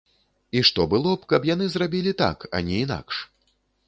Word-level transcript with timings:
І 0.59 0.61
што 0.69 0.85
было 0.93 1.11
б, 1.19 1.27
каб 1.33 1.45
яны 1.49 1.67
зрабілі 1.73 2.13
так, 2.23 2.47
а 2.57 2.63
не 2.71 2.79
інакш? 2.87 3.21